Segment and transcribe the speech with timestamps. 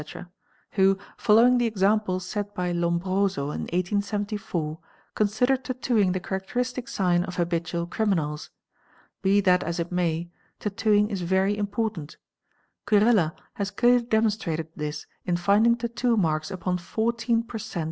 [0.71, 4.79] who, following the example set by Lombroso in 1874,
[5.13, 8.49] consider tattooing the characteristic sign of habitual criminals.
[9.21, 12.17] Be that as it may, tattoo ing is very important;
[12.87, 17.79] Kurella @ has clearly demonstrated this in finding tattoo marks upon 14 per cent.